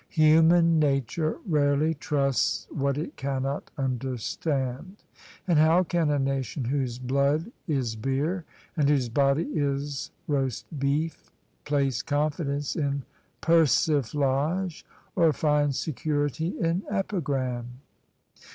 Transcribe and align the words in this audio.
Human 0.09 0.79
nature 0.79 1.37
rarely 1.45 1.93
trusts 1.93 2.65
what 2.71 2.97
it 2.97 3.15
cannot 3.17 3.69
understand: 3.77 5.03
and 5.47 5.59
how 5.59 5.83
can 5.83 6.09
a 6.09 6.17
nation 6.17 6.63
whose 6.63 6.97
blood 6.97 7.51
is 7.67 7.95
beer 7.95 8.43
and 8.75 8.89
whose 8.89 9.09
body 9.09 9.43
is 9.53 10.09
roast 10.27 10.65
beef 10.79 11.31
place 11.65 12.01
confidence 12.01 12.75
in 12.75 13.03
persiflage 13.41 14.83
or 15.15 15.31
find 15.33 15.75
security 15.75 16.47
in 16.59 16.81
epigram 16.89 17.67